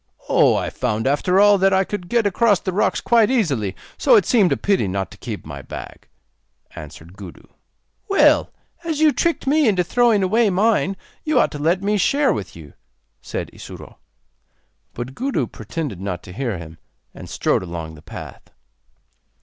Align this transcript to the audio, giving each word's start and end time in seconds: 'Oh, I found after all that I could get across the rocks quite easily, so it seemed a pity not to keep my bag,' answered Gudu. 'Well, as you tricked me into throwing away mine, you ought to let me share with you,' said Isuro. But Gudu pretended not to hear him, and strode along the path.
'Oh, 0.29 0.55
I 0.55 0.71
found 0.71 1.05
after 1.05 1.39
all 1.39 1.59
that 1.59 1.73
I 1.73 1.83
could 1.83 2.09
get 2.09 2.25
across 2.25 2.59
the 2.59 2.73
rocks 2.73 2.99
quite 2.99 3.29
easily, 3.29 3.75
so 3.99 4.15
it 4.15 4.25
seemed 4.25 4.51
a 4.51 4.57
pity 4.57 4.87
not 4.87 5.11
to 5.11 5.17
keep 5.19 5.45
my 5.45 5.61
bag,' 5.61 6.07
answered 6.75 7.15
Gudu. 7.15 7.45
'Well, 8.09 8.49
as 8.83 8.99
you 8.99 9.11
tricked 9.11 9.45
me 9.45 9.67
into 9.67 9.83
throwing 9.83 10.23
away 10.23 10.49
mine, 10.49 10.97
you 11.23 11.39
ought 11.39 11.51
to 11.51 11.59
let 11.59 11.83
me 11.83 11.97
share 11.99 12.33
with 12.33 12.55
you,' 12.55 12.73
said 13.21 13.51
Isuro. 13.53 13.99
But 14.95 15.13
Gudu 15.13 15.45
pretended 15.45 16.01
not 16.01 16.23
to 16.23 16.33
hear 16.33 16.57
him, 16.57 16.79
and 17.13 17.29
strode 17.29 17.61
along 17.61 17.93
the 17.93 18.01
path. 18.01 18.49